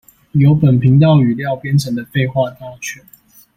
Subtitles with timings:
[0.31, 3.03] 由本頻道語料編成的廢話大全